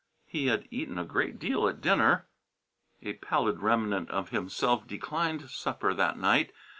He 0.25 0.47
had 0.47 0.67
eaten 0.71 0.97
a 0.97 1.05
great 1.05 1.37
deal 1.37 1.67
at 1.69 1.79
dinner.... 1.79 2.27
A 3.03 3.13
pallid 3.13 3.59
remnant 3.59 4.09
of 4.09 4.29
himself 4.29 4.87
declined 4.87 5.47
supper 5.51 5.93
that 5.93 6.17
night. 6.17 6.51